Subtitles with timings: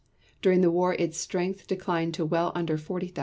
[0.41, 3.19] During the war its strength declined to well under 40,000.